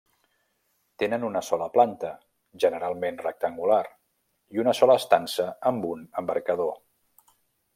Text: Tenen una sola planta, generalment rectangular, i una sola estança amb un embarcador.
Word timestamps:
Tenen 1.01 1.25
una 1.27 1.41
sola 1.49 1.67
planta, 1.75 2.09
generalment 2.63 3.21
rectangular, 3.25 3.79
i 4.57 4.63
una 4.65 4.73
sola 4.79 4.97
estança 5.03 5.47
amb 5.73 5.89
un 5.91 6.03
embarcador. 6.23 6.75